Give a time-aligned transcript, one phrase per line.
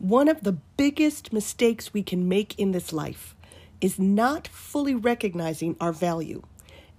[0.00, 3.36] One of the biggest mistakes we can make in this life
[3.82, 6.40] is not fully recognizing our value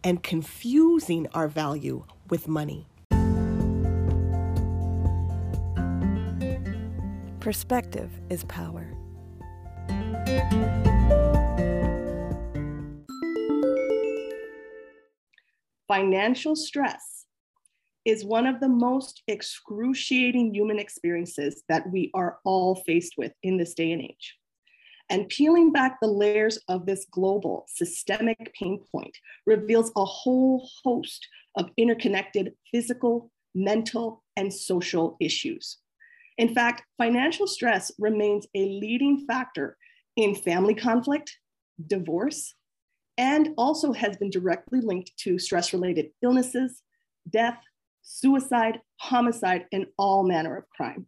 [0.03, 2.85] and confusing our value with money.
[7.39, 8.93] Perspective is power.
[15.87, 17.20] Financial stress
[18.05, 23.57] is one of the most excruciating human experiences that we are all faced with in
[23.57, 24.37] this day and age.
[25.09, 31.27] And peeling back the layers of this global systemic pain point reveals a whole host
[31.57, 35.77] of interconnected physical, mental, and social issues.
[36.37, 39.77] In fact, financial stress remains a leading factor
[40.15, 41.37] in family conflict,
[41.87, 42.55] divorce,
[43.17, 46.81] and also has been directly linked to stress related illnesses,
[47.29, 47.59] death,
[48.01, 51.07] suicide, homicide, and all manner of crime.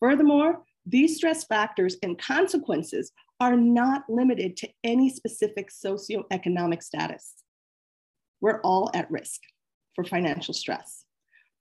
[0.00, 7.34] Furthermore, these stress factors and consequences are not limited to any specific socioeconomic status.
[8.40, 9.40] We're all at risk
[9.94, 11.04] for financial stress,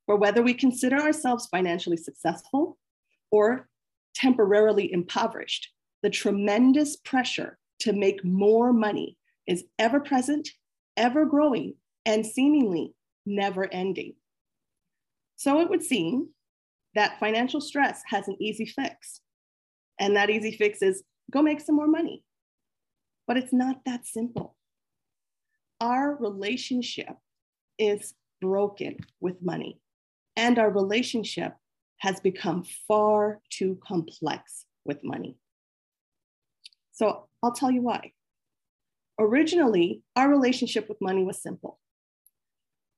[0.06, 2.78] for whether we consider ourselves financially successful
[3.32, 3.68] or
[4.16, 5.70] temporarily impoverished,
[6.02, 10.50] the tremendous pressure to make more money is ever present,
[10.98, 12.94] ever growing, and seemingly
[13.26, 14.14] never ending.
[15.40, 16.32] So it would seem
[16.95, 19.22] that financial stress has an easy fix.
[19.98, 21.02] And that easy fix is
[21.32, 22.26] go make some more money.
[23.26, 24.58] But it's not that simple.
[25.80, 27.16] Our relationship
[27.78, 29.80] is broken with money,
[30.36, 31.54] and our relationship
[32.00, 35.38] has become far too complex with money.
[36.92, 38.12] So I'll tell you why.
[39.17, 41.80] Originally, our relationship with money was simple.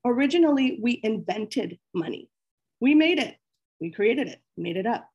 [0.03, 2.30] Originally, we invented money.
[2.81, 3.37] We made it,
[3.79, 5.07] we created it, made it up.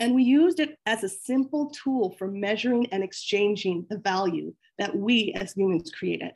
[0.00, 4.96] And we used it as a simple tool for measuring and exchanging the value that
[4.96, 6.32] we as humans created.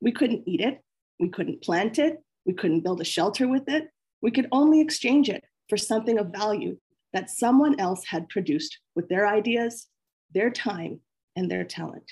[0.00, 0.82] We couldn't eat it,
[1.20, 3.88] we couldn't plant it, we couldn't build a shelter with it.
[4.22, 6.76] We could only exchange it for something of value
[7.12, 9.86] that someone else had produced with their ideas,
[10.34, 11.00] their time,
[11.36, 12.10] and their talent.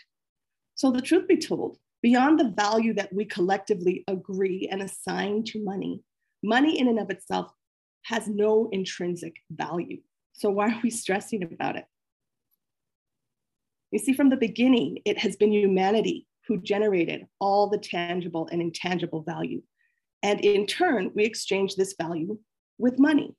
[0.75, 5.65] So, the truth be told, beyond the value that we collectively agree and assign to
[5.65, 6.03] money,
[6.43, 7.53] money in and of itself
[8.05, 9.99] has no intrinsic value.
[10.33, 11.85] So, why are we stressing about it?
[13.91, 18.61] You see, from the beginning, it has been humanity who generated all the tangible and
[18.61, 19.63] intangible value.
[20.23, 22.39] And in turn, we exchange this value
[22.79, 23.35] with money.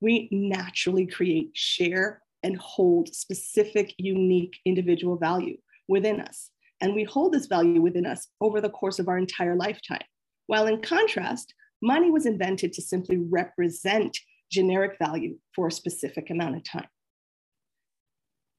[0.00, 5.56] We naturally create, share, and hold specific, unique individual value
[5.88, 6.50] within us.
[6.80, 10.02] And we hold this value within us over the course of our entire lifetime.
[10.48, 14.16] While in contrast, money was invented to simply represent
[14.50, 16.88] generic value for a specific amount of time.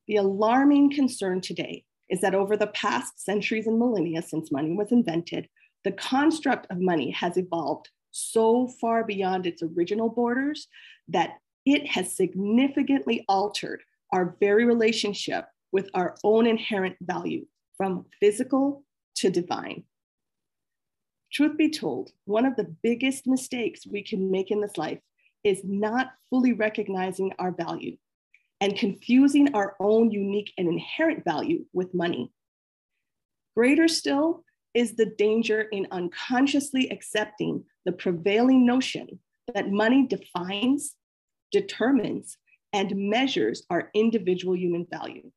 [0.08, 4.92] The alarming concern today is that over the past centuries and millennia since money was
[4.92, 5.48] invented,
[5.84, 10.68] the construct of money has evolved so far beyond its original borders
[11.08, 17.46] that it has significantly altered our very relationship with our own inherent value
[17.78, 18.84] from physical
[19.16, 19.84] to divine.
[21.34, 25.00] Truth be told, one of the biggest mistakes we can make in this life
[25.44, 27.98] is not fully recognizing our value
[28.62, 32.32] and confusing our own unique and inherent value with money.
[33.58, 34.44] Greater still
[34.76, 39.20] is the danger in unconsciously accepting the prevailing notion
[39.54, 40.96] that money defines,
[41.52, 42.38] determines,
[42.74, 45.32] and measures our individual human value.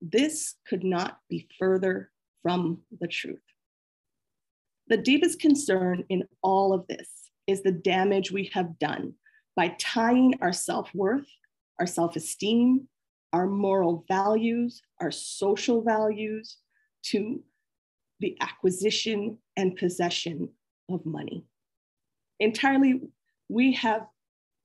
[0.00, 2.10] This could not be further
[2.42, 3.38] from the truth.
[4.88, 7.08] The deepest concern in all of this
[7.46, 9.14] is the damage we have done
[9.56, 11.26] by tying our self worth,
[11.78, 12.88] our self esteem,
[13.32, 16.58] our moral values, our social values
[17.04, 17.42] to
[18.20, 20.48] the acquisition and possession
[20.88, 21.44] of money.
[22.38, 23.00] Entirely,
[23.48, 24.06] we have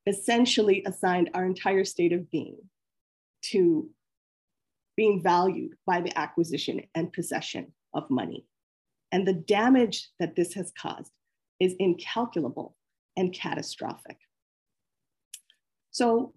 [0.06, 2.58] essentially assigned our entire state of being
[3.42, 3.90] to
[4.96, 8.46] being valued by the acquisition and possession of money.
[9.12, 11.12] And the damage that this has caused
[11.60, 12.76] is incalculable
[13.16, 14.18] and catastrophic.
[15.92, 16.34] So,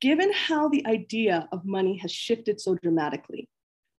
[0.00, 3.48] given how the idea of money has shifted so dramatically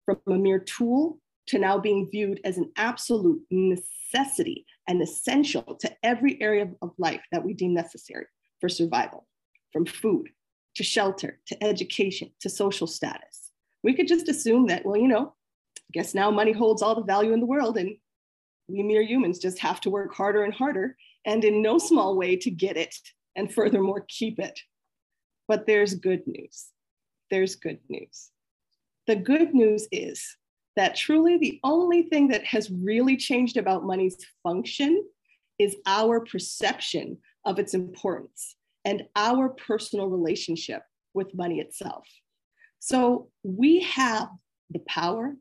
[0.05, 1.19] from a mere tool
[1.49, 7.23] to now being viewed as an absolute necessity and essential to every area of life
[7.32, 8.26] that we deem necessary
[8.61, 9.26] for survival,
[9.73, 10.29] from food
[10.76, 13.47] to shelter to education to social status
[13.87, 15.32] we could just assume that, well, you know,
[15.93, 17.97] guess now money holds all the value in the world and
[18.69, 22.37] we mere humans just have to work harder and harder and in no small way
[22.37, 22.94] to get it
[23.37, 24.59] and furthermore keep it.
[25.49, 26.67] But there's good news.
[27.31, 28.31] There's good news.
[29.06, 30.37] The good news is
[30.75, 35.05] that truly the only thing that has really changed about money's function
[35.59, 40.82] is our perception of its importance and our personal relationship
[41.15, 42.06] with money itself.
[42.79, 44.29] So we have
[44.71, 45.35] the power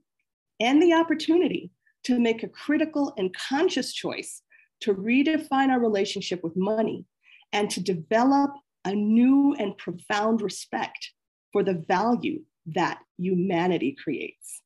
[0.60, 1.72] and the opportunity
[2.04, 4.42] to make a critical and conscious choice
[4.82, 7.06] to redefine our relationship with money
[7.52, 8.52] and to develop
[8.86, 11.12] a new and profound respect
[11.52, 14.62] for the value that humanity creates.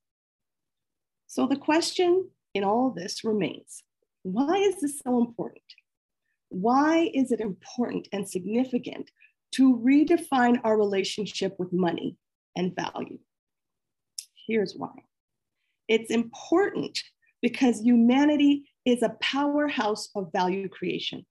[1.27, 3.83] So the question in all this remains
[4.23, 5.63] why is this so important?
[6.49, 9.09] Why is it important and significant
[9.53, 12.17] to redefine our relationship with money
[12.57, 13.19] and value?
[14.47, 14.91] Here's why.
[15.89, 16.97] It's important
[17.41, 21.25] because humanity is a powerhouse of value creation.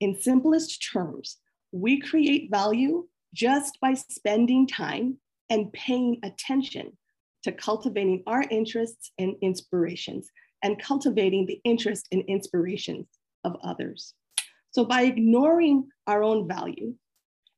[0.00, 1.38] In simplest terms,
[1.72, 5.18] we create value just by spending time
[5.48, 6.98] and paying attention
[7.44, 10.28] to cultivating our interests and inspirations
[10.62, 13.06] and cultivating the interest and inspirations
[13.44, 14.14] of others.
[14.72, 16.94] So, by ignoring our own value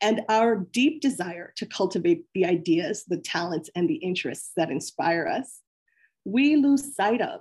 [0.03, 5.27] and our deep desire to cultivate the ideas, the talents, and the interests that inspire
[5.27, 5.61] us,
[6.29, 7.41] we lose sight of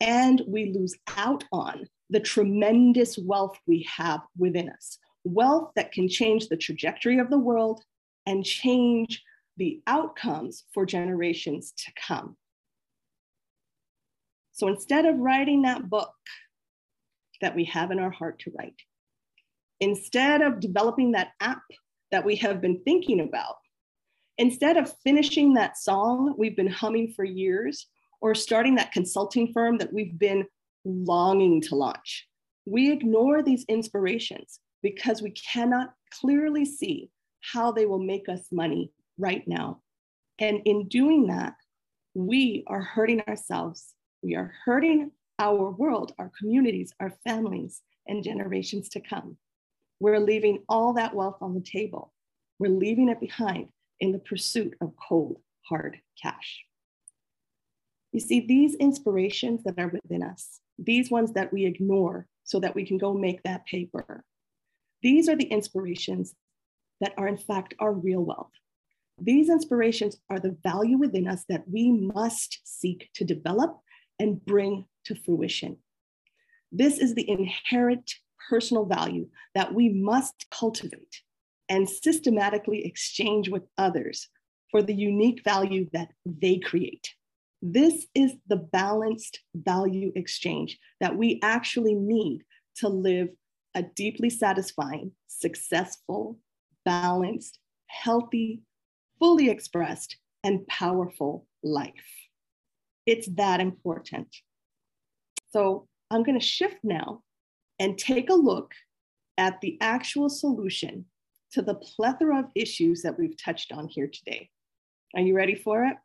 [0.00, 4.98] and we lose out on the tremendous wealth we have within us.
[5.24, 7.82] Wealth that can change the trajectory of the world
[8.26, 9.22] and change
[9.56, 12.36] the outcomes for generations to come.
[14.52, 16.14] So instead of writing that book
[17.40, 18.80] that we have in our heart to write,
[19.80, 21.62] instead of developing that app
[22.10, 23.56] that we have been thinking about,
[24.38, 27.86] instead of finishing that song we've been humming for years,
[28.26, 30.44] or starting that consulting firm that we've been
[30.84, 32.26] longing to launch,
[32.64, 37.08] we ignore these inspirations because we cannot clearly see
[37.52, 39.80] how they will make us money right now.
[40.40, 41.54] And in doing that,
[42.14, 43.94] we are hurting ourselves.
[44.24, 49.36] We are hurting our world, our communities, our families, and generations to come.
[50.00, 52.12] We're leaving all that wealth on the table.
[52.58, 53.68] We're leaving it behind
[54.00, 55.38] in the pursuit of cold,
[55.68, 56.64] hard cash.
[58.16, 62.74] You see, these inspirations that are within us, these ones that we ignore so that
[62.74, 64.24] we can go make that paper,
[65.02, 66.34] these are the inspirations
[67.02, 68.52] that are, in fact, our real wealth.
[69.20, 73.80] These inspirations are the value within us that we must seek to develop
[74.18, 75.76] and bring to fruition.
[76.72, 78.14] This is the inherent
[78.48, 81.20] personal value that we must cultivate
[81.68, 84.30] and systematically exchange with others
[84.70, 87.10] for the unique value that they create.
[87.62, 92.42] This is the balanced value exchange that we actually need
[92.76, 93.28] to live
[93.74, 96.38] a deeply satisfying, successful,
[96.84, 97.58] balanced,
[97.88, 98.62] healthy,
[99.18, 101.92] fully expressed, and powerful life.
[103.06, 104.28] It's that important.
[105.50, 107.22] So I'm going to shift now
[107.78, 108.72] and take a look
[109.38, 111.06] at the actual solution
[111.52, 114.50] to the plethora of issues that we've touched on here today.
[115.14, 115.96] Are you ready for it?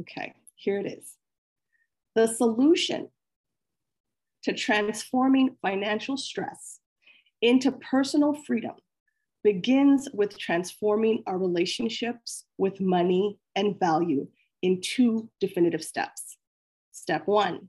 [0.00, 1.16] Okay, here it is.
[2.14, 3.08] The solution
[4.44, 6.80] to transforming financial stress
[7.40, 8.74] into personal freedom
[9.42, 14.26] begins with transforming our relationships with money and value
[14.62, 16.38] in two definitive steps.
[16.92, 17.68] Step one,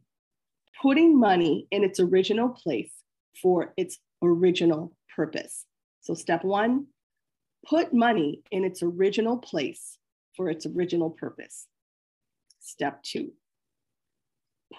[0.81, 2.93] putting money in its original place
[3.41, 5.65] for its original purpose.
[6.01, 6.87] So, step one,
[7.67, 9.97] put money in its original place
[10.37, 11.67] for its original purpose.
[12.65, 13.31] Step two,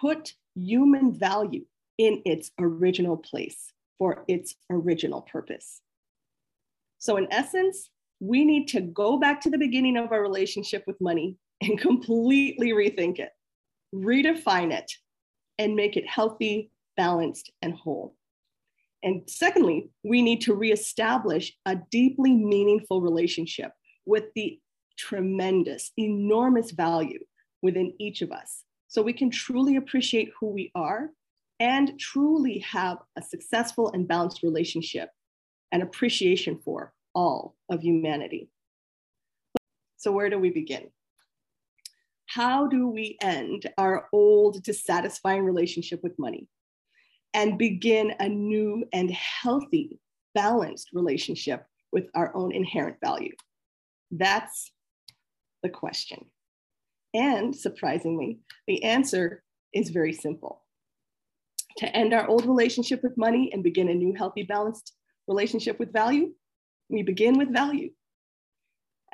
[0.01, 1.65] put human value
[1.99, 5.81] in its original place for its original purpose.
[6.99, 11.01] So, in essence, we need to go back to the beginning of our relationship with
[11.01, 13.31] money and completely rethink it,
[13.95, 14.91] redefine it,
[15.57, 18.17] and make it healthy, balanced, and whole.
[19.05, 23.71] And secondly, we need to reestablish a deeply meaningful relationship
[24.07, 24.59] with the
[24.99, 27.21] tremendous, enormous value
[27.67, 31.11] within each of us so we can truly appreciate who we are
[31.59, 35.11] and truly have a successful and balanced relationship
[35.73, 38.49] and appreciation for all of humanity.
[39.97, 40.85] So, where do we begin?
[42.27, 46.49] How do we end our old, dissatisfying relationship with money
[47.35, 49.99] and begin a new and healthy,
[50.35, 53.35] balanced relationship with our own inherent value?
[54.13, 54.71] That's
[55.65, 56.27] the question.
[57.17, 59.43] And surprisingly, the answer
[59.73, 60.63] is very simple.
[61.79, 64.93] To end our old relationship with money and begin a new, healthy, balanced
[65.27, 66.33] relationship with value,
[66.91, 67.91] we begin with value.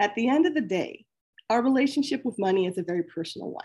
[0.00, 1.04] At the end of the day,
[1.48, 3.64] our relationship with money is a very personal one.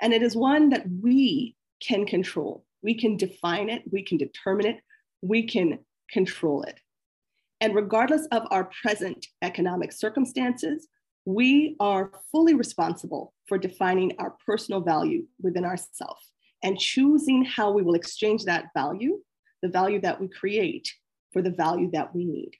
[0.00, 2.64] And it is one that we can control.
[2.80, 4.76] We can define it, we can determine it,
[5.20, 5.80] we can
[6.12, 6.78] control it.
[7.60, 10.86] And regardless of our present economic circumstances,
[11.24, 17.82] we are fully responsible for defining our personal value within ourselves and choosing how we
[17.82, 19.18] will exchange that value,
[19.62, 20.92] the value that we create,
[21.32, 22.52] for the value that we need.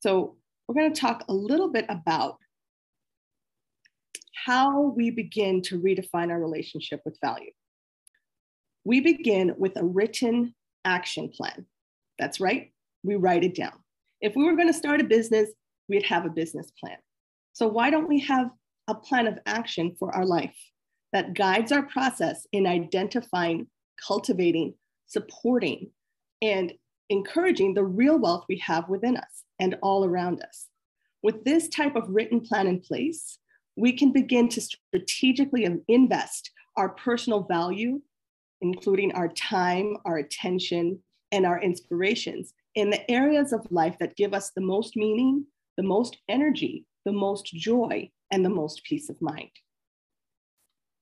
[0.00, 0.36] So,
[0.68, 2.38] we're going to talk a little bit about
[4.34, 7.52] how we begin to redefine our relationship with value.
[8.84, 11.66] We begin with a written action plan.
[12.18, 12.72] That's right,
[13.04, 13.74] we write it down.
[14.20, 15.50] If we were going to start a business,
[15.88, 16.96] we'd have a business plan.
[17.56, 18.50] So, why don't we have
[18.86, 20.54] a plan of action for our life
[21.14, 23.68] that guides our process in identifying,
[24.06, 24.74] cultivating,
[25.06, 25.90] supporting,
[26.42, 26.74] and
[27.08, 30.66] encouraging the real wealth we have within us and all around us?
[31.22, 33.38] With this type of written plan in place,
[33.74, 38.02] we can begin to strategically invest our personal value,
[38.60, 40.98] including our time, our attention,
[41.32, 45.46] and our inspirations in the areas of life that give us the most meaning,
[45.78, 49.50] the most energy, the most joy, and the most peace of mind.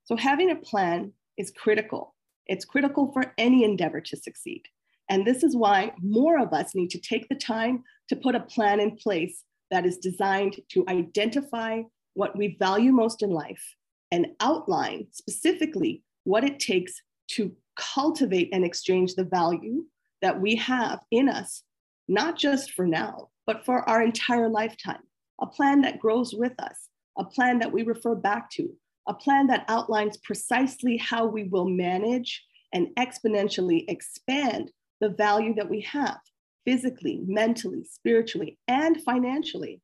[0.05, 2.15] So, having a plan is critical.
[2.47, 4.63] It's critical for any endeavor to succeed.
[5.09, 8.41] And this is why more of us need to take the time to put a
[8.41, 11.81] plan in place that is designed to identify
[12.13, 13.75] what we value most in life
[14.13, 19.85] and outline specifically what it takes to cultivate and exchange the value
[20.21, 21.63] that we have in us,
[22.09, 25.03] not just for now, but for our entire lifetime
[25.41, 26.89] a plan that grows with us,
[27.19, 28.71] a plan that we refer back to,
[29.09, 35.69] a plan that outlines precisely how we will manage and exponentially expand the value that
[35.69, 36.19] we have
[36.65, 39.81] physically, mentally, spiritually, and financially.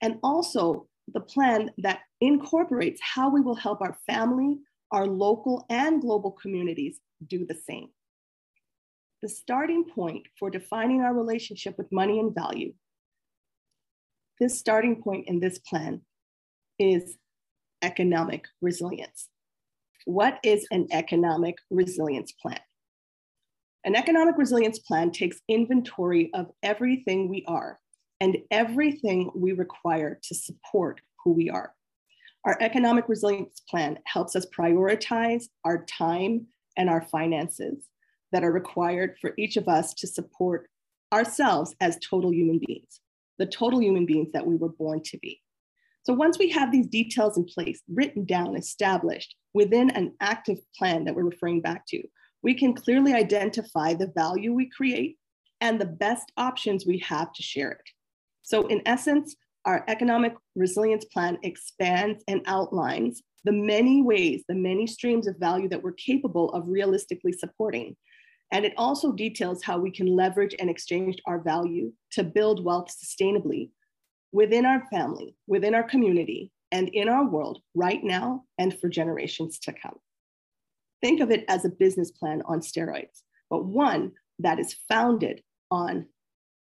[0.00, 4.58] And also the plan that incorporates how we will help our family,
[4.90, 7.88] our local and global communities do the same.
[9.20, 12.72] The starting point for defining our relationship with money and value
[14.42, 16.00] this starting point in this plan
[16.78, 17.16] is
[17.80, 19.28] economic resilience.
[20.04, 22.58] What is an economic resilience plan?
[23.84, 27.78] An economic resilience plan takes inventory of everything we are
[28.20, 31.72] and everything we require to support who we are.
[32.44, 37.84] Our economic resilience plan helps us prioritize our time and our finances
[38.32, 40.68] that are required for each of us to support
[41.12, 43.01] ourselves as total human beings
[43.38, 45.40] the total human beings that we were born to be.
[46.04, 51.04] So once we have these details in place, written down, established within an active plan
[51.04, 52.02] that we're referring back to,
[52.42, 55.16] we can clearly identify the value we create
[55.60, 57.88] and the best options we have to share it.
[58.42, 64.88] So in essence, our economic resilience plan expands and outlines the many ways, the many
[64.88, 67.96] streams of value that we're capable of realistically supporting
[68.52, 72.94] and it also details how we can leverage and exchange our value to build wealth
[72.94, 73.70] sustainably
[74.30, 79.58] within our family, within our community, and in our world right now and for generations
[79.58, 79.96] to come.
[81.00, 86.06] Think of it as a business plan on steroids, but one that is founded on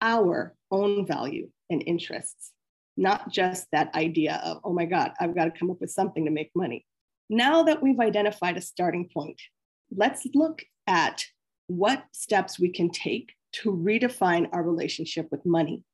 [0.01, 2.53] our own value and interests,
[2.97, 6.25] not just that idea of, oh my God, I've got to come up with something
[6.25, 6.87] to make money.
[7.29, 9.41] Now that we've identified a starting point,
[9.95, 11.25] let's look at
[11.77, 15.85] what steps we can take to redefine our relationship with money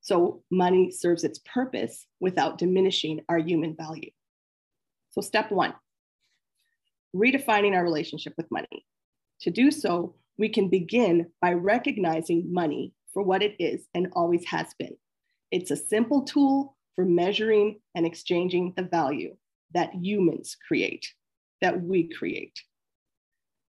[0.00, 4.10] so money serves its purpose without diminishing our human value.
[5.10, 5.74] So, step one
[7.16, 8.86] redefining our relationship with money.
[9.40, 14.44] To do so, we can begin by recognizing money for what it is and always
[14.46, 14.94] has been.
[15.50, 19.36] It's a simple tool for measuring and exchanging the value
[19.72, 21.06] that humans create,
[21.62, 22.60] that we create.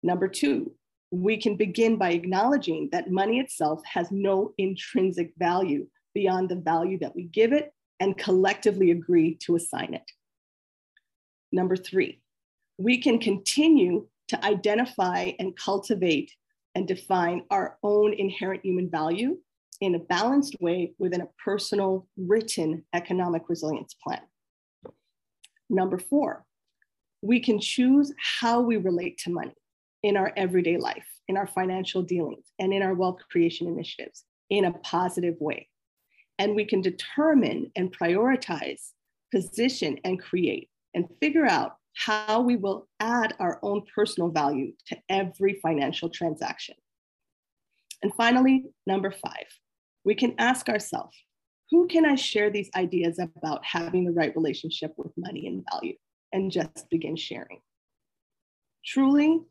[0.02, 0.74] Number two,
[1.12, 7.00] we can begin by acknowledging that money itself has no intrinsic value beyond the value
[7.00, 10.12] that we give it and collectively agree to assign it.
[11.52, 12.22] Number three,
[12.78, 16.32] we can continue to identify and cultivate
[16.76, 19.38] and define our own inherent human value
[19.82, 24.22] in a balanced way within a personal, written economic resilience plan.
[25.70, 26.46] Number four,
[27.22, 29.56] we can choose how we relate to money
[30.04, 34.66] in our everyday life, in our financial dealings, and in our wealth creation initiatives in
[34.66, 35.68] a positive way.
[36.38, 38.92] And we can determine and prioritize,
[39.32, 44.98] position, and create, and figure out how we will add our own personal value to
[45.10, 46.76] every financial transaction.
[48.02, 49.48] And finally, number five,
[50.06, 51.18] we can ask ourselves
[51.72, 55.96] Who can I share these ideas about having the right relationship with money and value
[56.32, 57.60] and just begin sharing?
[58.86, 59.42] Truly,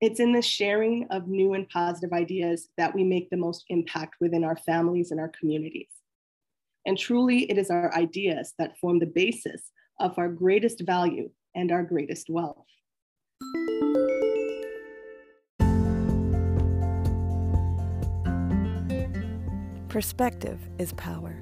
[0.00, 4.16] it's in the sharing of new and positive ideas that we make the most impact
[4.18, 5.90] within our families and our communities.
[6.86, 11.70] And truly, it is our ideas that form the basis of our greatest value and
[11.70, 12.64] our greatest wealth.
[19.88, 21.36] Perspective is power.